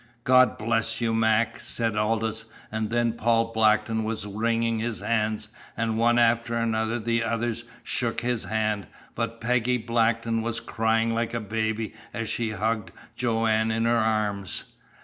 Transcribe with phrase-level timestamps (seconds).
[0.23, 5.95] "God bless you, Mac!" said Aldous, and then Paul Blackton was wringing his hands; and
[5.99, 11.39] one after another the others shook his hand, but Peggy Blackton was crying like a
[11.39, 14.63] baby as she hugged Joanne in her arms.